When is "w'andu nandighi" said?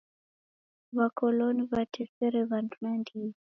2.49-3.35